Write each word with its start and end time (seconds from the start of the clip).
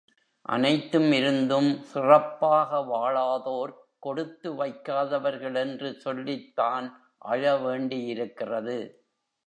அனைத்தும் 0.45 1.11
இருந்தும் 1.11 1.81
சிறப்பாக 1.81 2.79
வாழாதோர் 2.85 3.73
கொடுத்து 3.99 4.49
வைக்காதவர்கள் 4.53 5.55
என்று 5.55 5.93
சொல்லித் 5.99 6.55
தான் 6.55 6.87
அழவேண்டியிருக்கிறது. 7.25 8.79